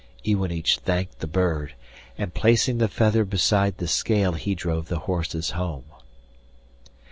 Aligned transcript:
Iwanich 0.25 0.79
thanked 0.79 1.19
the 1.19 1.27
bird, 1.27 1.75
and 2.17 2.33
placing 2.33 2.79
the 2.79 2.87
feather 2.87 3.23
beside 3.23 3.77
the 3.77 3.87
scale 3.87 4.31
he 4.33 4.55
drove 4.55 4.87
the 4.87 5.01
horses 5.05 5.51
home. 5.51 5.85